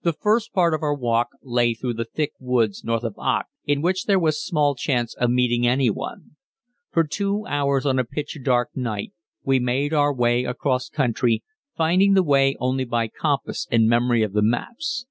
_The 0.02 0.12
first 0.12 0.52
part 0.52 0.74
of 0.74 0.82
our 0.82 0.92
walk 0.92 1.28
lay 1.40 1.72
through 1.72 1.94
the 1.94 2.04
thick 2.04 2.32
woods 2.40 2.82
north 2.82 3.04
of 3.04 3.14
Aach, 3.14 3.44
in 3.64 3.80
which 3.80 4.06
there 4.06 4.18
was 4.18 4.44
small 4.44 4.74
chance 4.74 5.14
of 5.14 5.30
meeting 5.30 5.68
anyone. 5.68 6.34
For 6.90 7.04
two 7.04 7.46
hours 7.46 7.86
on 7.86 8.00
a 8.00 8.04
pitch 8.04 8.36
dark 8.42 8.70
night 8.74 9.12
we 9.44 9.60
made 9.60 9.94
our 9.94 10.12
way 10.12 10.42
across 10.44 10.88
country, 10.88 11.44
finding 11.76 12.14
the 12.14 12.24
way 12.24 12.56
only 12.58 12.84
by 12.84 13.06
compass 13.06 13.68
and 13.70 13.86
memory 13.88 14.24
of 14.24 14.32
the 14.32 14.42
maps. 14.42 15.06